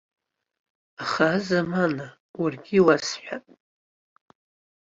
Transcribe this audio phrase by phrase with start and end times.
[1.03, 2.07] Аха азамана,
[2.39, 3.45] уаргьы иуасҳәап.